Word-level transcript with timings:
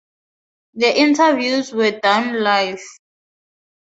The 0.73 0.99
interviews 0.99 1.71
were 1.71 1.91
done 1.99 2.41
live. 2.41 2.81